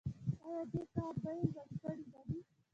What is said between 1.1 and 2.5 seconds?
بیې لوړې کړې نه دي؟